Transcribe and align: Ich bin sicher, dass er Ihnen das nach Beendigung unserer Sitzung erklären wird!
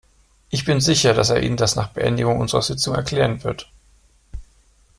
Ich 0.49 0.65
bin 0.65 0.81
sicher, 0.81 1.13
dass 1.13 1.29
er 1.29 1.43
Ihnen 1.43 1.57
das 1.57 1.75
nach 1.75 1.89
Beendigung 1.89 2.39
unserer 2.39 2.63
Sitzung 2.63 2.95
erklären 2.95 3.43
wird! 3.43 3.71